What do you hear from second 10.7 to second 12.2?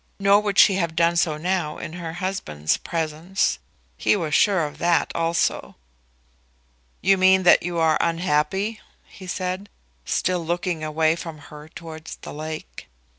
away from her towards